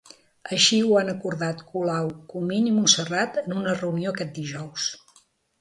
[0.55, 4.91] Així ho han acordat Colau, Comín i Montserrat en una reunió aquest dijous.